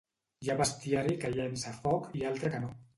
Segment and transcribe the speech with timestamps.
[0.45, 2.77] Hi ha bestiari que llença foc i altre que no.